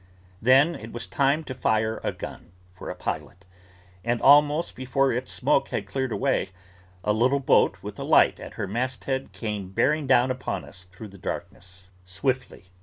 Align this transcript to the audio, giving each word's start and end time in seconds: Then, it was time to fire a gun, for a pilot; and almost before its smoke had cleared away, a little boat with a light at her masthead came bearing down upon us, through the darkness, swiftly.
Then, 0.41 0.73
it 0.73 0.91
was 0.91 1.05
time 1.05 1.43
to 1.43 1.53
fire 1.53 2.01
a 2.03 2.11
gun, 2.11 2.53
for 2.73 2.89
a 2.89 2.95
pilot; 2.95 3.45
and 4.03 4.19
almost 4.19 4.75
before 4.75 5.13
its 5.13 5.31
smoke 5.31 5.69
had 5.69 5.85
cleared 5.85 6.11
away, 6.11 6.49
a 7.03 7.13
little 7.13 7.39
boat 7.39 7.77
with 7.83 7.99
a 7.99 8.03
light 8.03 8.39
at 8.39 8.53
her 8.55 8.65
masthead 8.67 9.31
came 9.31 9.69
bearing 9.69 10.07
down 10.07 10.31
upon 10.31 10.65
us, 10.65 10.87
through 10.91 11.09
the 11.09 11.19
darkness, 11.19 11.91
swiftly. 12.03 12.71